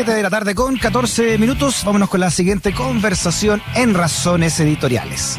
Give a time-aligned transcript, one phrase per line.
[0.00, 1.84] 7 de la tarde con 14 minutos.
[1.84, 5.36] Vámonos con la siguiente conversación en Razones Editoriales.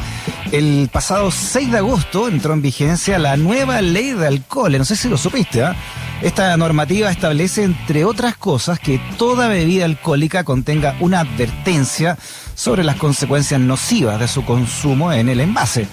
[0.52, 4.78] El pasado 6 de agosto entró en vigencia la nueva ley de alcohol.
[4.78, 5.76] No sé si lo supiste, ¿ah?
[6.22, 12.20] Esta normativa establece, entre otras cosas, que toda bebida alcohólica contenga una advertencia
[12.54, 15.88] sobre las consecuencias nocivas de su consumo en el envase.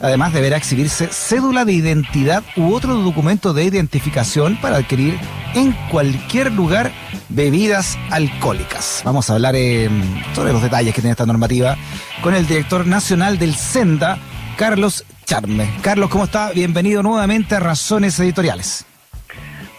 [0.00, 5.18] Además, deberá exhibirse cédula de identidad u otro documento de identificación para adquirir
[5.54, 6.90] en cualquier lugar
[7.28, 9.02] bebidas alcohólicas.
[9.04, 9.88] Vamos a hablar eh,
[10.34, 11.76] sobre los detalles que tiene esta normativa
[12.22, 14.18] con el director nacional del SENDA,
[14.56, 15.70] Carlos Charme.
[15.82, 16.50] Carlos, ¿cómo está?
[16.50, 18.86] Bienvenido nuevamente a Razones Editoriales.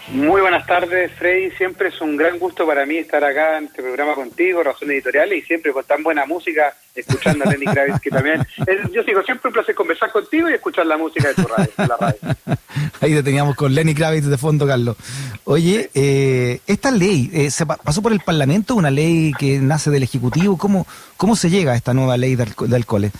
[0.08, 1.50] Muy buenas tardes, Freddy.
[1.52, 5.42] Siempre es un gran gusto para mí estar acá en este programa contigo, Razones Editoriales,
[5.42, 8.46] y siempre con tan buena música, escuchando a Lenny Kravitz, que también.
[8.92, 11.96] yo digo, siempre un placer conversar contigo y escuchar la música de tu radio, la
[11.98, 12.18] radio.
[13.00, 14.96] Ahí deteníamos con Lenny Kravitz de fondo, Carlos.
[15.44, 18.76] Oye, eh, esta ley, eh, ¿se pasó por el Parlamento?
[18.76, 20.56] ¿Una ley que nace del Ejecutivo?
[20.56, 23.12] ¿Cómo, cómo se llega a esta nueva ley de, de alcoholes?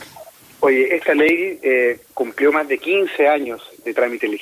[0.66, 4.26] Oye, esta ley eh, cumplió más de 15 años de trámite.
[4.26, 4.34] El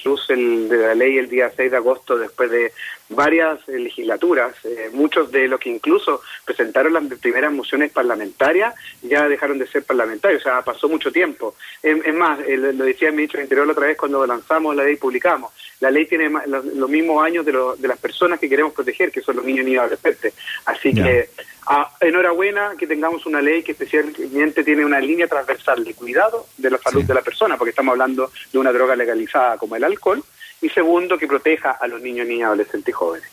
[0.71, 2.73] de la ley el día 6 de agosto después de
[3.09, 4.55] varias eh, legislaturas.
[4.65, 9.85] Eh, muchos de los que incluso presentaron las primeras mociones parlamentarias ya dejaron de ser
[9.85, 11.55] parlamentarios, o sea, pasó mucho tiempo.
[11.83, 14.95] Es, más, lo decía el ministro del Interior la otra vez cuando lanzamos la ley
[14.95, 15.53] y publicamos.
[15.81, 19.37] La ley tiene los, mismos años de, de, las personas que queremos proteger, que son
[19.37, 20.35] los niños y adolescentes.
[20.65, 21.29] Así que
[21.67, 26.71] Ah, enhorabuena que tengamos una ley que especialmente tiene una línea transversal de cuidado de
[26.71, 30.23] la salud de la persona, porque estamos hablando de una droga legalizada como el alcohol,
[30.65, 33.29] y segundo, que proteja a los niños, niñas, adolescentes y jóvenes.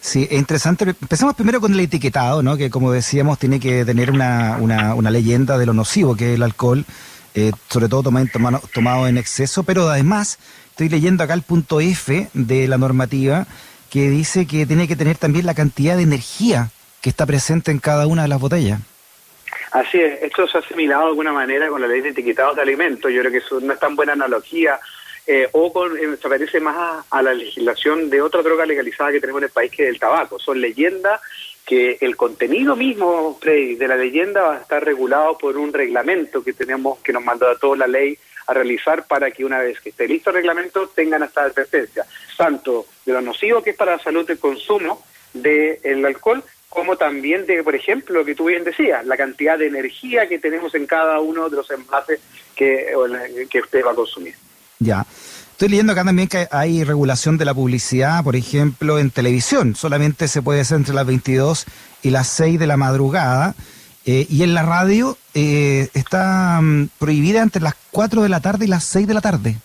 [0.00, 0.84] Sí, es interesante.
[0.84, 2.56] Empecemos primero con el etiquetado, ¿no?
[2.56, 6.36] que como decíamos tiene que tener una, una, una leyenda de lo nocivo que es
[6.36, 6.84] el alcohol,
[7.34, 10.38] eh, sobre todo tomado, tomado en exceso, pero además
[10.70, 13.46] estoy leyendo acá el punto F de la normativa
[13.90, 16.68] que dice que tiene que tener también la cantidad de energía
[17.00, 18.80] que está presente en cada una de las botellas.
[19.72, 22.62] Así es, esto se ha asimilado de alguna manera con la ley de etiquetados de
[22.62, 24.78] alimentos, yo creo que eso no es tan buena analogía,
[25.30, 29.20] eh, o con, eh, se parece más a, la legislación de otra droga legalizada que
[29.20, 31.20] tenemos en el país que es el tabaco, son leyendas
[31.66, 36.54] que el contenido mismo de la leyenda va a estar regulado por un reglamento que
[36.54, 39.90] tenemos, que nos mandó a toda la ley a realizar para que una vez que
[39.90, 42.06] esté listo el reglamento tengan esta advertencia,
[42.38, 47.44] tanto de lo nocivo que es para la salud del consumo del alcohol, como también
[47.44, 50.86] de, por ejemplo, lo que tú bien decías, la cantidad de energía que tenemos en
[50.86, 52.18] cada uno de los envases
[52.56, 52.94] que,
[53.50, 54.34] que usted va a consumir.
[54.78, 55.06] Ya.
[55.58, 59.74] Estoy leyendo acá también que hay regulación de la publicidad, por ejemplo, en televisión.
[59.74, 61.66] Solamente se puede hacer entre las 22
[62.02, 63.56] y las 6 de la madrugada.
[64.06, 68.66] Eh, y en la radio eh, está mm, prohibida entre las 4 de la tarde
[68.66, 69.56] y las 6 de la tarde.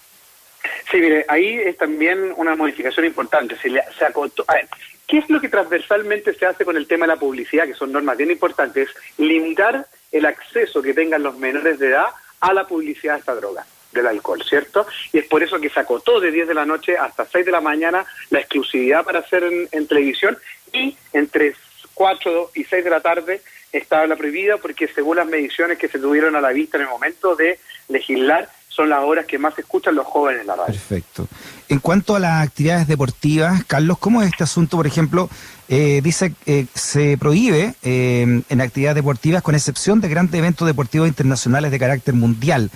[0.90, 3.56] Sí, mire, ahí es también una modificación importante.
[3.62, 4.68] Se, le, se acotó, a ver,
[5.07, 7.91] ¿Qué es lo que transversalmente se hace con el tema de la publicidad, que son
[7.91, 8.90] normas bien importantes?
[9.19, 12.07] Limitar el acceso que tengan los menores de edad
[12.40, 13.63] a la publicidad de esta droga
[13.94, 14.86] del alcohol, ¿cierto?
[15.12, 17.52] Y es por eso que se acotó de 10 de la noche hasta 6 de
[17.52, 20.38] la mañana la exclusividad para hacer en, televisión
[20.72, 21.56] y entre
[21.94, 26.00] 4 y 6 de la tarde estaba la prohibida porque según las mediciones que se
[26.00, 27.59] tuvieron a la vista en el momento de
[27.90, 30.74] legislar, son las horas que más escuchan los jóvenes en la radio.
[30.74, 31.28] Perfecto.
[31.70, 34.78] En cuanto a las actividades deportivas, Carlos, ¿cómo es este asunto?
[34.78, 35.30] Por ejemplo,
[35.70, 40.68] eh, dice que eh, se prohíbe eh, en actividades deportivas con excepción de grandes eventos
[40.68, 42.72] deportivos internacionales de carácter mundial.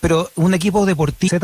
[0.00, 1.38] Pero un equipo deportivo...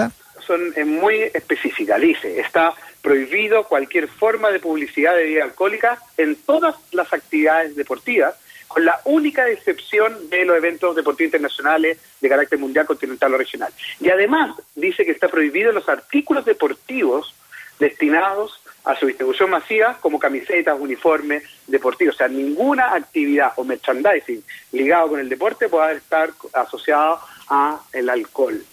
[0.46, 6.74] Son muy específicas, dice, está prohibido cualquier forma de publicidad de bebida alcohólica en todas
[6.92, 8.34] las actividades deportivas
[8.70, 13.72] con la única excepción de los eventos deportivos internacionales de carácter mundial, continental o regional.
[13.98, 17.34] Y además dice que está prohibido los artículos deportivos
[17.80, 22.14] destinados a su distribución masiva como camisetas, uniformes deportivos.
[22.14, 27.20] O sea, ninguna actividad o merchandising ligado con el deporte puede estar asociado
[27.50, 28.64] a el alcohol.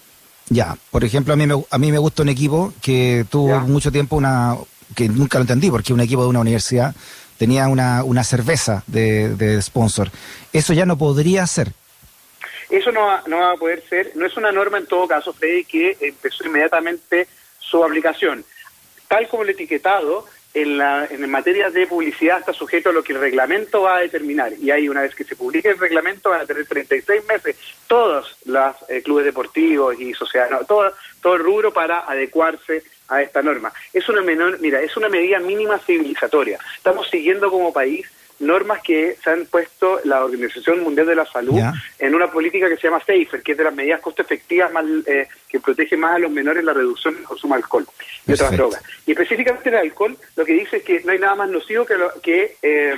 [0.50, 3.92] Ya, por ejemplo, a mí me, a mí me gusta un equipo que tuvo mucho
[3.92, 4.56] tiempo una
[4.96, 6.96] que nunca lo entendí porque un equipo de una universidad
[7.38, 10.10] tenía una, una cerveza de, de sponsor.
[10.54, 11.74] Eso ya no podría ser.
[12.70, 15.34] Eso no va, no va a poder ser, no es una norma en todo caso,
[15.34, 17.28] Freddy, que empezó inmediatamente
[17.60, 18.44] su aplicación.
[19.08, 20.26] Tal como el etiquetado,
[20.62, 24.02] en, la, en materia de publicidad está sujeto a lo que el reglamento va a
[24.02, 24.54] determinar.
[24.60, 27.56] Y ahí, una vez que se publique el reglamento, van a tener 36 meses
[27.86, 33.44] todos los eh, clubes deportivos y sociedades, todo, todo el rubro para adecuarse a esta
[33.44, 33.72] norma.
[33.94, 36.58] Es una menor, mira, es una medida mínima civilizatoria.
[36.76, 41.60] Estamos siguiendo como país normas que se han puesto la Organización Mundial de la Salud
[42.00, 44.86] en una política que se llama SAFER, que es de las medidas costo efectivas más,
[45.06, 47.88] eh, que protege más a los menores la reducción del consumo de alcohol
[48.26, 48.84] y otras drogas.
[49.06, 51.98] Y específicamente el alcohol, lo que dice es que no hay nada más nocivo que,
[51.98, 52.96] lo, que eh,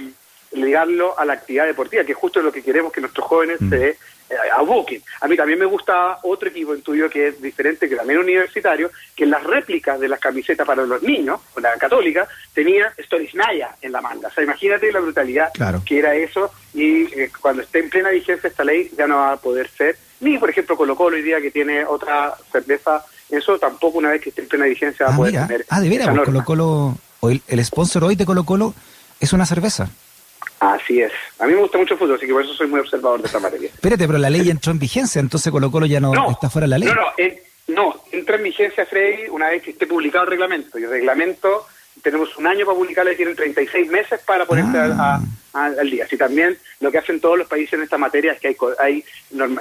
[0.52, 3.70] ligarlo a la actividad deportiva, que es justo lo que queremos que nuestros jóvenes mm.
[3.70, 3.98] se
[4.30, 5.02] eh, aboquen.
[5.22, 8.92] A mí también me gusta otro equipo en tuyo que es diferente, que también universitario,
[9.16, 13.76] que en las réplicas de las camisetas para los niños, con la católica, tenía Storisnaya
[13.82, 14.28] en la manga.
[14.28, 15.52] O sea, imagínate la brutalidad
[15.84, 19.34] que era eso y eh, cuando esté en plena vigencia esta ley ya no va
[19.34, 23.58] a poder ser, ni por ejemplo Colo Colo hoy día que tiene otra cerveza, eso
[23.58, 25.66] tampoco una vez que esté en plena vigencia va a ah, poder tener.
[25.70, 28.76] Ah, de veras, pues, Colo Colo, el, el sponsor hoy de Colo Colo
[29.20, 29.90] es una cerveza.
[30.60, 31.12] Así es.
[31.40, 33.28] A mí me gusta mucho el fútbol, así que por eso soy muy observador de
[33.28, 33.70] esta materia.
[33.70, 36.70] Espérate, pero la ley entró en vigencia, entonces Colo Colo ya no, está fuera de
[36.70, 36.90] la ley.
[36.90, 37.06] No, no,
[37.70, 40.78] no, entra en vigencia, Freddy, una vez que esté publicado el reglamento.
[40.78, 41.66] Y el reglamento,
[42.02, 45.22] tenemos un año para publicarlo y tienen 36 meses para ponerse ah.
[45.54, 46.06] al día.
[46.06, 49.04] Así también lo que hacen todos los países en esta materia es que hay, hay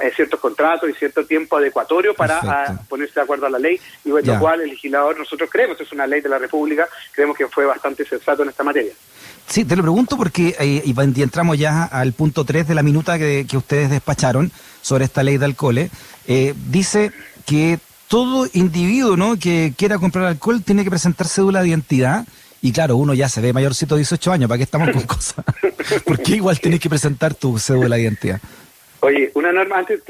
[0.01, 4.09] eh, ciertos contratos y cierto tiempo adecuatorio para ponerse de acuerdo a la ley, y
[4.09, 7.65] lo cual el legislador, nosotros creemos, es una ley de la República, creemos que fue
[7.65, 8.93] bastante sensato en esta materia.
[9.49, 13.17] Sí, te lo pregunto porque eh, y entramos ya al punto 3 de la minuta
[13.17, 14.51] que, ustedes despacharon
[14.81, 15.89] sobre esta ley de alcohol.
[16.27, 17.11] Eh, dice
[17.47, 19.39] que todo individuo ¿no?
[19.39, 22.25] que quiera comprar alcohol tiene que presentar cédula de identidad.
[22.61, 25.43] Y claro, uno ya se ve mayorcito de 18 años, ¿para qué estamos con cosas?
[26.05, 28.39] ¿Por qué igual tienes que presentar tu cédula de identidad?
[28.99, 30.01] Oye, una norma, antes,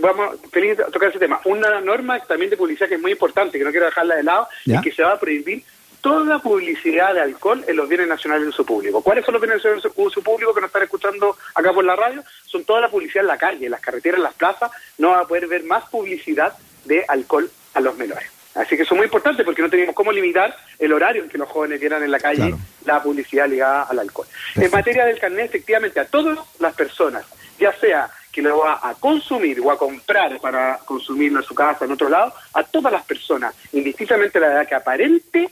[0.00, 3.64] vamos a tocar ese tema, una norma también de publicidad que es muy importante, que
[3.64, 5.64] no quiero dejarla de lado, es que se va a prohibir
[6.06, 9.02] toda publicidad de alcohol en los bienes nacionales de uso público.
[9.02, 11.96] ¿Cuáles son los bienes nacionales de uso público que nos están escuchando acá por la
[11.96, 12.22] radio?
[12.44, 14.70] Son toda la publicidad en la calle, en las carreteras, en las plazas.
[14.98, 18.30] No va a poder ver más publicidad de alcohol a los menores.
[18.54, 21.38] Así que eso es muy importante porque no tenemos cómo limitar el horario en que
[21.38, 22.54] los jóvenes vieran en la calle
[22.84, 24.28] la publicidad ligada al alcohol.
[24.54, 27.26] En materia del carnet, efectivamente, a todas las personas,
[27.58, 31.84] ya sea que lo va a consumir o a comprar para consumirlo en su casa,
[31.84, 35.50] en otro lado, a todas las personas, indistintamente la edad que aparente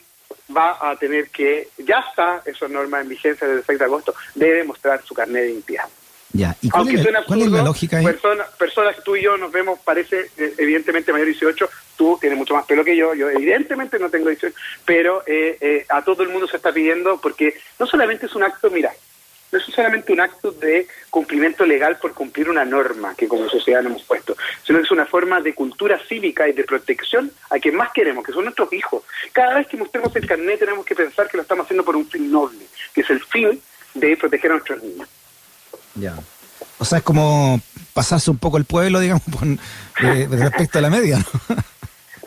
[0.55, 4.14] va a tener que, ya está esa norma en vigencia desde el 6 de agosto,
[4.35, 5.88] debe mostrar su carnet de identidad.
[6.32, 6.56] Ya.
[6.61, 7.05] ¿Y cuál, es,
[7.49, 8.05] la, lógica ahí?
[8.58, 12.37] personas que tú y yo nos vemos, parece eh, evidentemente mayor de 18, tú tienes
[12.37, 14.52] mucho más pelo que yo, yo evidentemente no tengo 18,
[14.85, 18.43] pero eh, eh, a todo el mundo se está pidiendo porque no solamente es un
[18.43, 18.93] acto, mira,
[19.54, 23.82] no es solamente un acto de cumplimiento legal por cumplir una norma que como sociedad
[23.82, 27.58] nos hemos puesto, sino que es una forma de cultura cívica y de protección a
[27.58, 29.02] quien más queremos, que son nuestros hijos.
[29.32, 32.08] Cada vez que mostremos el carnet tenemos que pensar que lo estamos haciendo por un
[32.08, 33.60] fin noble, que es el fin
[33.94, 35.08] de proteger a nuestros niños.
[35.94, 36.14] Ya.
[36.78, 37.60] O sea, es como
[37.92, 39.22] pasarse un poco el pueblo, digamos,
[39.96, 41.24] respecto a la media.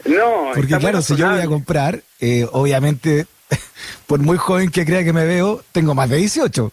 [0.05, 3.27] No, porque claro, si yo voy a comprar, eh, obviamente,
[4.07, 6.71] por muy joven que crea que me veo, tengo más de 18.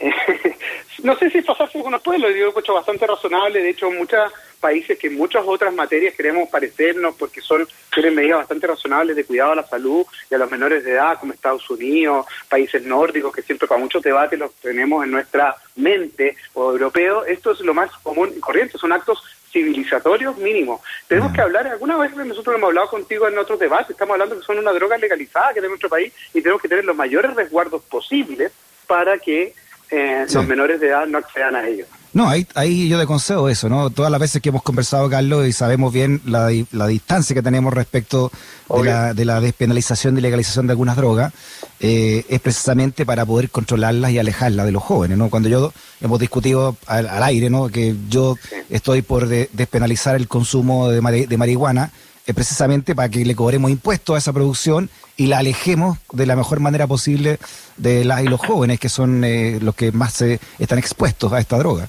[1.02, 4.98] no sé si pasarse con los pueblos, digo, hecho bastante razonable, de hecho muchos países
[4.98, 9.52] que en muchas otras materias queremos parecernos porque son tienen medidas bastante razonables de cuidado
[9.52, 13.42] a la salud y a los menores de edad, como Estados Unidos, países nórdicos, que
[13.42, 17.90] siempre para muchos debates los tenemos en nuestra mente, o europeos, esto es lo más
[18.02, 20.80] común y corriente, son actos civilizatorios mínimos.
[21.08, 24.46] Tenemos que hablar, alguna vez nosotros hemos hablado contigo en otros debates, estamos hablando que
[24.46, 27.82] son una droga legalizada que tiene nuestro país y tenemos que tener los mayores resguardos
[27.82, 28.52] posibles
[28.86, 29.54] para que
[29.90, 31.86] eh, los menores de edad no accedan a ellos.
[32.12, 33.90] No, ahí, ahí yo te consejo eso, ¿no?
[33.90, 37.72] Todas las veces que hemos conversado, Carlos, y sabemos bien la, la distancia que tenemos
[37.72, 38.32] respecto
[38.68, 41.32] de la, de la, despenalización y legalización de algunas drogas,
[41.78, 45.30] eh, es precisamente para poder controlarlas y alejarlas de los jóvenes, ¿no?
[45.30, 47.68] Cuando yo hemos discutido al, aire, ¿no?
[47.68, 48.36] Que yo
[48.70, 51.92] estoy por despenalizar el consumo de, de marihuana,
[52.26, 56.36] es precisamente para que le cobremos impuestos a esa producción y la alejemos de la
[56.36, 57.38] mejor manera posible
[57.76, 61.38] de las y los jóvenes, que son eh, los que más se están expuestos a
[61.38, 61.88] esta droga.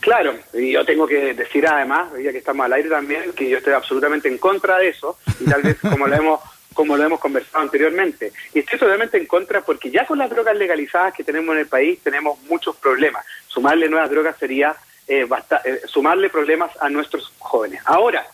[0.00, 3.56] Claro, y yo tengo que decir además, ya que estamos al aire también, que yo
[3.56, 6.40] estoy absolutamente en contra de eso, y tal vez como lo hemos
[6.74, 8.32] como lo hemos conversado anteriormente.
[8.52, 11.68] Y estoy totalmente en contra porque ya con las drogas legalizadas que tenemos en el
[11.68, 13.24] país tenemos muchos problemas.
[13.46, 14.74] Sumarle nuevas drogas sería
[15.06, 15.26] eh,
[15.64, 17.80] eh sumarle problemas a nuestros jóvenes.
[17.84, 18.26] Ahora,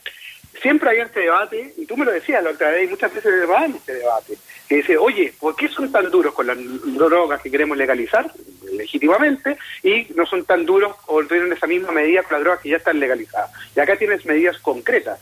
[0.61, 3.33] siempre hay este debate, y tú me lo decías la otra vez, y muchas veces
[3.35, 4.37] en este debate,
[4.69, 8.31] que dice, oye, ¿por qué son tan duros con las drogas que queremos legalizar
[8.73, 12.69] legítimamente y no son tan duros o tienen esa misma medida con las drogas que
[12.69, 13.51] ya están legalizadas?
[13.75, 15.21] Y acá tienes medidas concretas,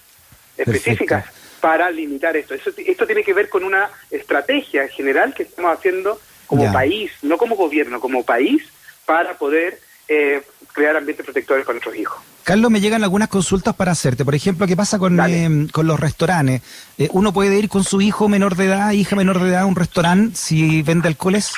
[0.57, 1.25] específicas,
[1.61, 2.55] para limitar esto.
[2.55, 7.57] Esto tiene que ver con una estrategia general que estamos haciendo como país, no como
[7.57, 8.63] gobierno, como país,
[9.05, 9.79] para poder
[10.09, 10.43] eh,
[10.73, 12.23] crear ambientes protectores para nuestros hijos.
[12.49, 14.25] Carlos, me llegan algunas consultas para hacerte.
[14.25, 16.63] Por ejemplo, ¿qué pasa con, eh, con los restaurantes?
[16.97, 19.67] Eh, ¿Uno puede ir con su hijo menor de edad, hija menor de edad, a
[19.67, 21.53] un restaurante si vende alcoholes?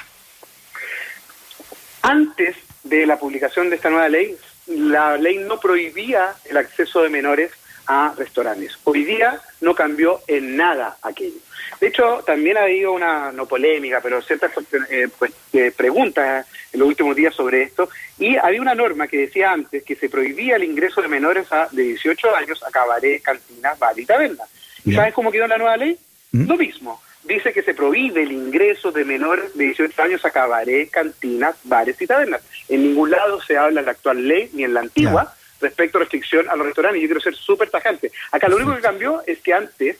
[2.02, 4.34] Antes de la publicación de esta nueva ley,
[4.66, 7.52] la ley no prohibía el acceso de menores
[7.86, 8.78] a restaurantes.
[8.84, 11.38] Hoy día no cambió en nada aquello.
[11.80, 14.52] De hecho, también ha habido una, no polémica, pero ciertas
[14.90, 19.18] eh, pues, eh, preguntas en los últimos días sobre esto, y había una norma que
[19.18, 23.22] decía antes que se prohibía el ingreso de menores a, de 18 años a cabaret,
[23.22, 24.44] cantinas, bar y taberna.
[24.84, 25.98] ¿Y sabes cómo quedó la nueva ley?
[26.32, 26.48] ¿Mm?
[26.48, 27.00] Lo mismo.
[27.24, 32.00] Dice que se prohíbe el ingreso de menores de 18 años a cabaret, cantinas, bares
[32.00, 32.42] y tabernas.
[32.68, 36.00] En ningún lado se habla en la actual ley ni en la antigua respecto a
[36.00, 37.02] restricción a los restaurantes.
[37.02, 38.10] Yo quiero ser súper tajante.
[38.32, 39.96] Acá lo único que cambió es que antes,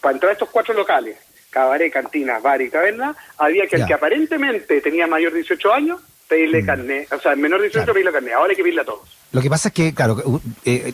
[0.00, 1.16] para entrar a estos cuatro locales,
[1.50, 6.00] cabaret, cantinas, bar y taberna, había que el que aparentemente tenía mayor de 18 años,
[6.28, 6.66] pedirle mm.
[6.66, 9.20] carnet, o sea, menor de 18 pedirle carnet, ahora hay que pedirle a todos.
[9.32, 10.92] Lo que pasa es que, claro, eh,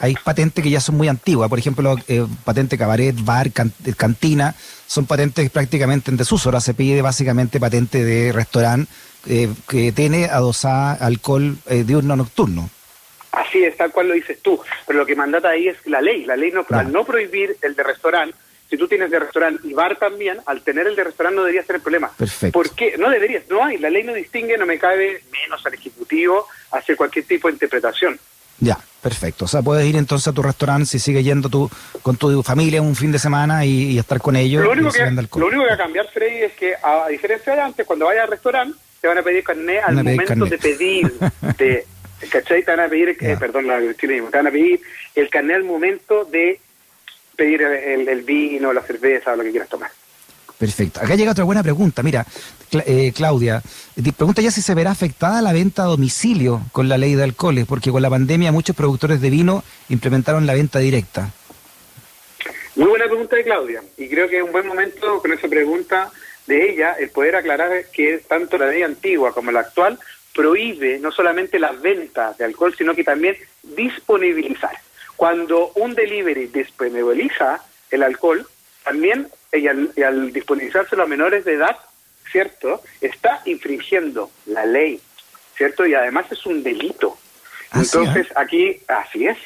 [0.00, 3.50] hay patentes que ya son muy antiguas, por ejemplo, eh, patente cabaret, bar,
[3.96, 4.54] cantina,
[4.86, 8.90] son patentes prácticamente en desuso, ahora se pide básicamente patente de restaurante
[9.28, 12.70] eh, que tiene adosada alcohol diurno nocturno.
[13.36, 14.58] Así es, tal cual lo dices tú.
[14.86, 16.24] Pero lo que mandata ahí es la ley.
[16.24, 18.34] La ley no, al no prohibir el de restaurante,
[18.68, 21.66] si tú tienes de restaurante y bar también, al tener el de restaurante no deberías
[21.66, 22.10] tener problema.
[22.16, 22.52] Perfecto.
[22.52, 22.96] ¿Por qué?
[22.98, 23.76] No deberías, no hay.
[23.76, 28.18] La ley no distingue, no me cabe menos al Ejecutivo hacer cualquier tipo de interpretación.
[28.58, 29.44] Ya, perfecto.
[29.44, 32.80] O sea, puedes ir entonces a tu restaurante si sigues yendo tú con tu familia
[32.80, 34.64] un fin de semana y, estar con ellos.
[34.64, 37.60] Lo único, que, lo único que va a cambiar, Freddy, es que a diferencia de
[37.60, 41.12] antes, cuando vayas al restaurante, te van a pedir carnet al momento de pedir,
[41.58, 41.86] de
[42.30, 42.64] ¿Cachai?
[42.64, 44.80] Te van a pedir, eh, perdón, la te van a pedir
[45.14, 46.60] el carnet al momento de
[47.36, 49.90] pedir el, vino, la cerveza o lo que quieras tomar.
[50.58, 51.00] Perfecto.
[51.00, 52.02] Acá llega otra buena pregunta.
[52.02, 52.24] Mira,
[52.86, 53.62] eh, Claudia,
[54.16, 57.66] pregunta ya si se verá afectada la venta a domicilio con la ley de alcoholes,
[57.66, 61.30] porque con la pandemia muchos productores de vino implementaron la venta directa.
[62.74, 66.10] Muy buena pregunta de Claudia, y creo que es un buen momento con esa pregunta
[66.46, 69.98] de ella el poder aclarar que tanto la ley antigua como la actual
[70.36, 74.76] prohíbe no solamente las ventas de alcohol, sino que también disponibilizar.
[75.16, 78.46] Cuando un delivery disponibiliza el alcohol,
[78.84, 81.76] también y al, y al disponibilizárselo a menores de edad,
[82.30, 82.82] ¿cierto?
[83.00, 85.00] Está infringiendo la ley,
[85.56, 85.86] ¿cierto?
[85.86, 87.16] Y además es un delito.
[87.70, 89.38] ¿Ah, Entonces, aquí, así es,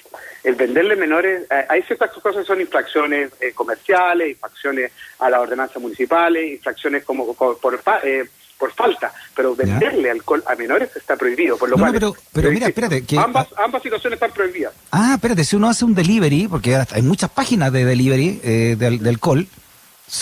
[0.42, 5.40] el venderle menores, eh, hay ciertas cosas que son infracciones eh, comerciales, infracciones a las
[5.40, 8.24] ordenanzas municipales, infracciones como, por, eh,
[8.60, 11.92] por falta, pero venderle alcohol a menores está prohibido, por lo cual...
[11.92, 13.04] Pero, pero mira, espérate...
[13.04, 14.74] Que, ambas, ambas situaciones están prohibidas.
[14.92, 19.08] Ah, espérate, si uno hace un delivery, porque hay muchas páginas de delivery eh, de,
[19.08, 19.48] alcohol,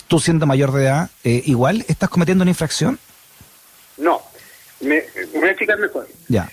[0.07, 3.01] tú siendo mayor de edad, eh, ¿igual estás cometiendo una infracción?
[3.97, 4.23] No,
[4.81, 5.03] me,
[5.35, 6.07] voy a explicar mejor.
[6.29, 6.49] Ya.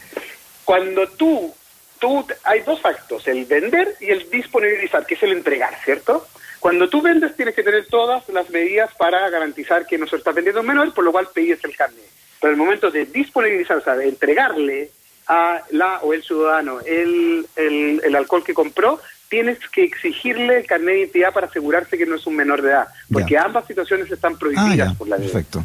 [0.64, 1.54] Cuando tú,
[2.00, 6.28] tú, hay dos actos, el vender y el disponibilizar, que es el entregar, ¿cierto?
[6.66, 10.32] Cuando tú vendes tienes que tener todas las medidas para garantizar que no se está
[10.32, 12.10] vendiendo un menor, por lo cual pides el carnet.
[12.42, 14.90] Pero el momento de disponibilizar, o sea, de entregarle
[15.28, 20.88] a la o el ciudadano el, el, alcohol que compró, tienes que exigirle el carnet
[20.88, 24.36] de identidad para asegurarse que no es un menor de edad, porque ambas situaciones están
[24.36, 25.28] prohibidas ah, por la ley.
[25.28, 25.64] Perfecto.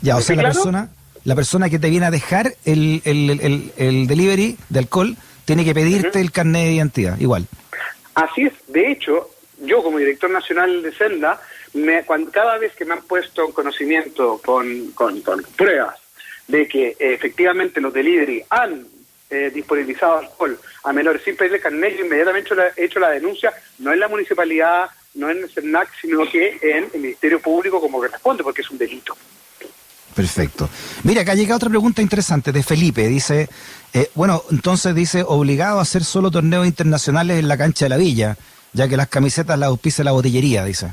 [0.00, 0.90] Ya, o sea, la persona,
[1.24, 5.74] la persona que te viene a dejar el, el, el delivery de alcohol tiene que
[5.74, 7.48] pedirte el carnet de identidad, igual.
[8.14, 8.52] Así es.
[8.68, 11.40] De hecho, yo como director nacional de Senda,
[11.74, 15.22] me, cuando, cada vez que me han puesto en conocimiento con, con,
[15.56, 15.96] pruebas
[16.48, 18.86] de que efectivamente los delivery han
[19.30, 23.92] eh, disponibilizado alcohol a menores sin pedirle carnet, yo inmediatamente he hecho la denuncia, no
[23.92, 28.08] en la municipalidad, no en el CERNAC, sino que en el Ministerio Público como que
[28.08, 29.16] responde, porque es un delito.
[30.14, 30.68] Perfecto.
[31.02, 33.06] Mira, acá llega otra pregunta interesante de Felipe.
[33.06, 33.48] Dice,
[33.92, 37.96] eh, bueno, entonces dice, obligado a hacer solo torneos internacionales en la cancha de la
[37.98, 38.36] villa
[38.76, 40.92] ya que las camisetas las auspicia la botillería, dice.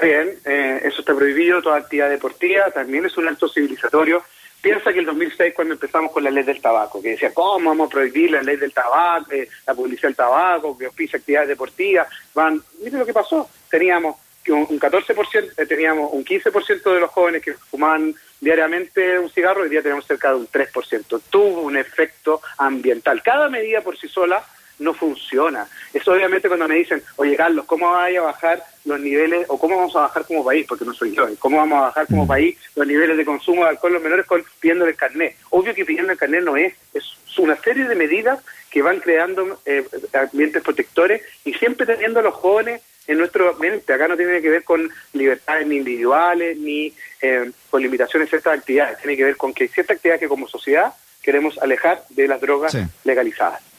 [0.00, 4.22] Bien, eh, eso está prohibido, toda actividad deportiva, también es un acto civilizatorio.
[4.60, 7.88] Piensa que el 2006, cuando empezamos con la ley del tabaco, que decía, ¿cómo vamos
[7.88, 12.08] a prohibir la ley del tabaco, eh, la publicidad del tabaco, que auspicia actividades deportivas?
[12.34, 14.16] Van, mire lo que pasó, teníamos
[14.48, 19.70] un 14%, eh, teníamos un 15% de los jóvenes que fumaban diariamente un cigarro, hoy
[19.70, 21.20] día tenemos cerca de un 3%.
[21.30, 23.22] Tuvo un efecto ambiental.
[23.22, 24.44] Cada medida por sí sola
[24.80, 25.68] no funciona.
[25.94, 29.76] Eso obviamente cuando me dicen, oye Carlos, ¿cómo vaya a bajar los niveles, o cómo
[29.76, 32.28] vamos a bajar como país, porque no soy yo, ¿cómo vamos a bajar como mm.
[32.28, 35.36] país los niveles de consumo de alcohol los menores con pidiéndole el carnet?
[35.50, 37.04] Obvio que pidiendo el carnet no es, es
[37.38, 42.34] una serie de medidas que van creando eh, ambientes protectores y siempre teniendo a los
[42.34, 43.92] jóvenes en nuestro ambiente.
[43.92, 48.58] Acá no tiene que ver con libertades ni individuales ni eh, con limitaciones de ciertas
[48.58, 52.40] actividades, tiene que ver con que ciertas actividades que como sociedad queremos alejar de las
[52.40, 53.69] drogas legalizadas.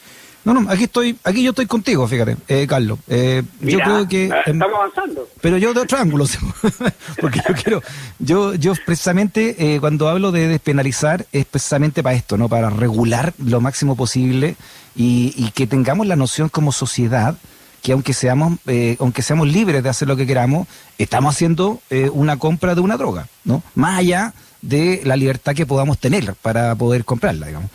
[0.43, 2.99] No, no, aquí estoy, aquí yo estoy contigo, fíjate, eh, Carlos.
[3.07, 5.27] Eh, yo creo que eh, estamos avanzando.
[5.39, 6.25] Pero yo de otro ángulo,
[7.21, 7.83] porque yo quiero,
[8.19, 13.33] yo, yo precisamente eh, cuando hablo de despenalizar es precisamente para esto, no, para regular
[13.37, 14.55] lo máximo posible
[14.95, 17.37] y, y que tengamos la noción como sociedad
[17.81, 20.67] que aunque seamos, eh, aunque seamos libres de hacer lo que queramos,
[20.97, 23.63] estamos haciendo eh, una compra de una droga, ¿no?
[23.75, 27.71] Más allá de la libertad que podamos tener para poder comprarla, digamos.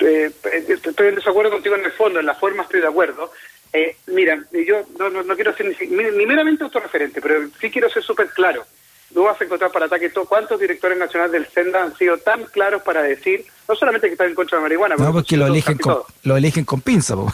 [0.00, 0.30] Eh,
[0.68, 3.32] estoy en desacuerdo contigo en el fondo, en la forma estoy de acuerdo.
[3.72, 7.90] Eh, mira, yo no, no, no quiero ser ni, ni, meramente autorreferente, pero sí quiero
[7.90, 8.64] ser súper claro.
[9.12, 10.26] Tú vas a encontrar para ataque todo.
[10.26, 14.28] ¿Cuántos directores nacionales del SENDA han sido tan claros para decir, no solamente que están
[14.28, 17.32] en contra de la marihuana, no, porque lo eligen, con, lo eligen con pinza, po.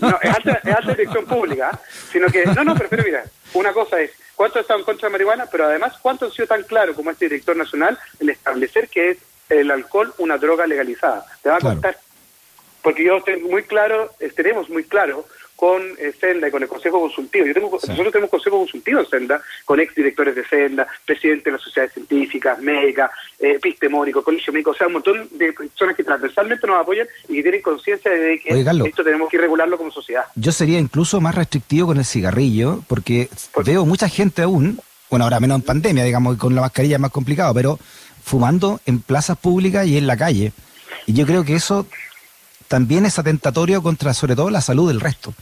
[0.00, 1.80] No, es alta, es alta dirección pública,
[2.10, 5.12] sino que, no, no, pero, pero mira, una cosa es, ¿cuántos están en contra de
[5.12, 5.46] la marihuana?
[5.50, 9.18] Pero además, ¿cuántos han sido tan claros como este director nacional en establecer que es
[9.48, 11.24] el alcohol una droga legalizada?
[11.42, 11.74] Te va a claro.
[11.76, 11.98] contar
[12.84, 15.24] porque yo tengo muy claro, tenemos muy claro
[15.56, 17.46] con eh, Senda y con el Consejo Consultivo.
[17.46, 17.88] Yo tengo, sí.
[17.88, 22.60] Nosotros tenemos Consejo Consultivo en Senda, con exdirectores de Senda, presidente de las sociedades científicas,
[22.60, 27.06] médicas, eh, epistemónico, colegio médico, o sea, un montón de personas que transversalmente nos apoyan
[27.26, 30.24] y que tienen conciencia de que Oye, esto tenemos que regularlo como sociedad.
[30.34, 33.64] Yo sería incluso más restrictivo con el cigarrillo, porque Por...
[33.64, 37.12] veo mucha gente aún, bueno, ahora menos en pandemia, digamos, con la mascarilla es más
[37.12, 37.78] complicado, pero
[38.24, 40.52] fumando en plazas públicas y en la calle.
[41.06, 41.86] Y yo creo que eso
[42.66, 45.34] también es atentatorio contra sobre todo la salud del resto.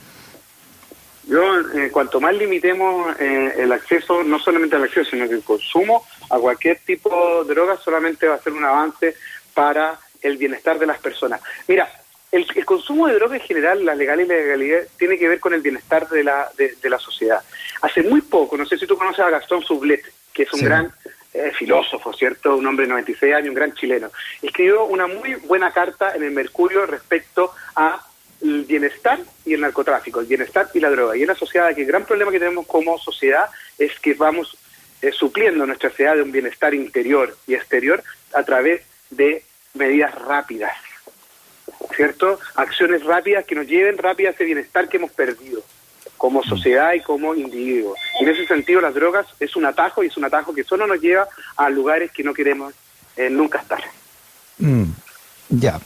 [1.28, 5.42] Yo, eh, cuanto más limitemos eh, el acceso, no solamente al acceso, sino que el
[5.42, 9.14] consumo a cualquier tipo de droga, solamente va a ser un avance
[9.54, 11.40] para el bienestar de las personas.
[11.68, 11.88] Mira,
[12.32, 15.38] el, el consumo de droga en general, la legal y la ilegalidad, tiene que ver
[15.38, 17.40] con el bienestar de la, de, de la sociedad.
[17.82, 20.64] Hace muy poco, no sé si tú conoces a Gastón Sublet, que es un sí.
[20.64, 20.92] gran
[21.34, 22.56] eh, filósofo, ¿cierto?
[22.56, 24.10] Un hombre de 96 años, un gran chileno.
[24.42, 28.04] Escribió una muy buena carta en el Mercurio respecto a
[28.42, 31.16] el bienestar y el narcotráfico, el bienestar y la droga.
[31.16, 33.48] Y en la sociedad, que el gran problema que tenemos como sociedad
[33.78, 34.58] es que vamos
[35.00, 38.02] eh, supliendo nuestra sociedad de un bienestar interior y exterior
[38.34, 39.42] a través de
[39.74, 40.76] medidas rápidas,
[41.94, 42.38] ¿cierto?
[42.56, 45.62] Acciones rápidas que nos lleven rápido a ese bienestar que hemos perdido
[46.22, 47.96] como sociedad y como individuo.
[48.20, 51.00] En ese sentido, las drogas es un atajo y es un atajo que solo nos
[51.00, 51.26] lleva
[51.56, 52.72] a lugares que no queremos
[53.16, 53.82] eh, nunca estar.
[54.58, 54.84] Mm.
[55.48, 55.80] Ya.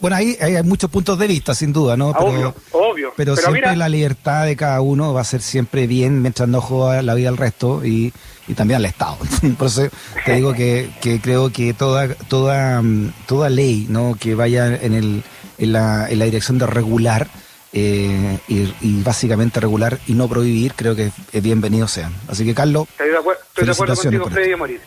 [0.00, 2.12] Bueno, ahí hay muchos puntos de vista, sin duda, ¿no?
[2.12, 3.12] Pero, obvio, obvio.
[3.16, 6.48] Pero, pero siempre mira, la libertad de cada uno va a ser siempre bien mientras
[6.48, 8.12] no juega la vida al resto y,
[8.48, 9.16] y también al Estado.
[9.58, 9.88] Por eso
[10.26, 12.82] te digo que, que creo que toda, toda,
[13.28, 14.16] toda ley ¿no?
[14.18, 15.22] que vaya en, el,
[15.56, 17.28] en, la, en la dirección de regular
[17.72, 22.12] eh, y, y, básicamente regular y no prohibir, creo que es bienvenido sean.
[22.28, 22.88] Así que, Carlos.
[22.90, 24.80] Estoy de acuerdo, estoy de acuerdo contigo, Freddy, a morir.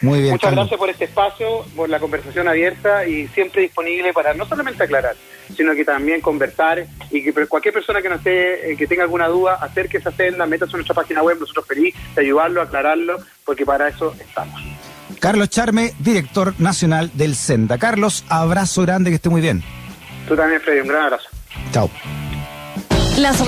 [0.00, 0.32] Muy bien.
[0.32, 0.64] Muchas Carlos.
[0.64, 5.16] gracias por este espacio, por la conversación abierta y siempre disponible para no solamente aclarar,
[5.56, 9.26] sino que también conversar y que cualquier persona que no esté, eh, que tenga alguna
[9.26, 13.66] duda, acérquese a Senda, métase en nuestra página web, nosotros feliz de ayudarlo, aclararlo, porque
[13.66, 14.62] para eso estamos.
[15.18, 17.76] Carlos Charme, director nacional del Senda.
[17.78, 19.64] Carlos, abrazo grande, que esté muy bien.
[20.28, 21.28] Tú también, Freddy, un gran abrazo.
[21.72, 21.90] Chao.
[23.18, 23.44] Las